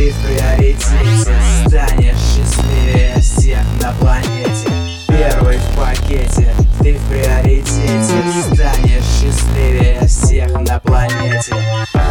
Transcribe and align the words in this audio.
Ты 0.00 0.12
в 0.12 0.22
приоритете 0.22 1.36
станешь 1.66 2.16
счастливее 2.16 3.14
всех 3.20 3.64
на 3.82 3.92
планете. 4.00 4.49
dancing. 11.48 12.09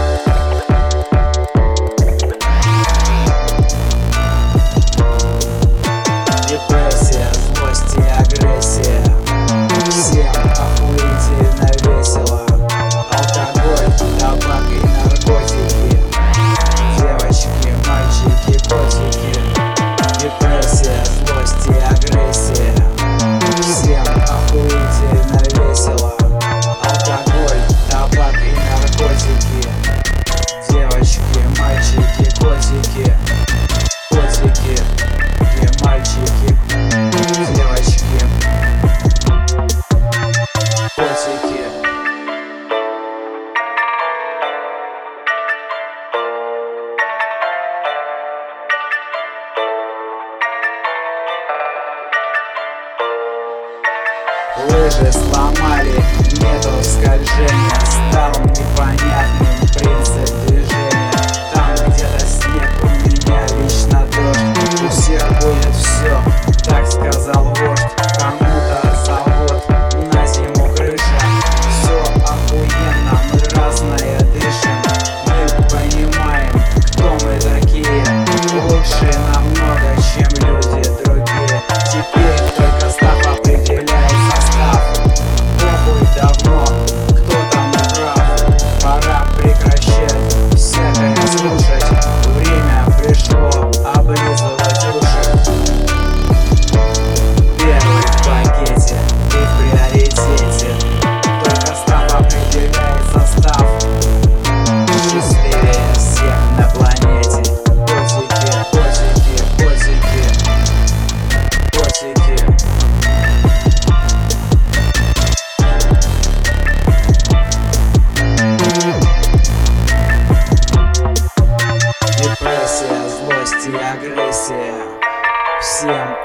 Лыжи 54.67 55.11
сломали, 55.13 56.03
метод 56.41 56.85
скольжения 56.85 57.79
стал 57.85 58.31
непонятным. 58.43 59.68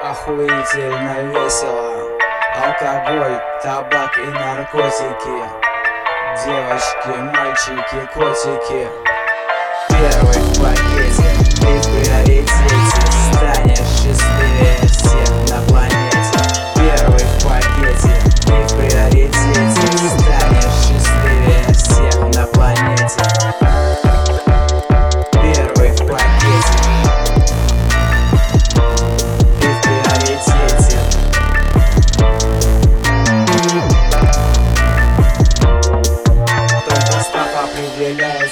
охуительно 0.02 1.22
весело. 1.22 1.94
Алкоголь, 2.64 3.40
табак 3.62 4.16
и 4.18 4.26
наркотики. 4.26 5.38
Девочки, 6.44 7.12
мальчики, 7.36 8.08
котики. 8.14 8.88
Первый 9.88 10.40
в 10.40 10.60
пакете, 10.60 11.30
ты 11.60 11.66
в 11.66 11.84
приоритете 11.92 12.93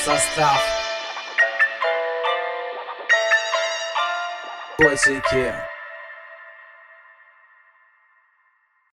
состав. 0.04 0.62
Котики. 4.76 5.71